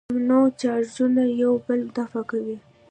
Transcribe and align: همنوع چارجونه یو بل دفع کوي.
همنوع 0.11 0.47
چارجونه 0.61 1.23
یو 1.41 1.53
بل 1.67 1.81
دفع 1.95 2.21
کوي. 2.31 2.57